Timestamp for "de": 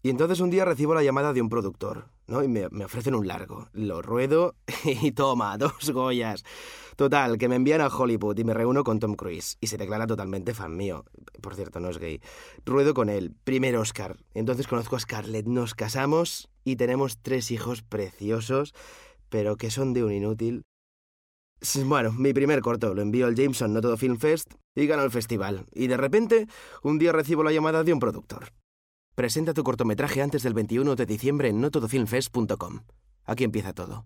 1.32-1.42, 19.94-20.04, 25.88-25.96, 27.82-27.92, 30.94-31.04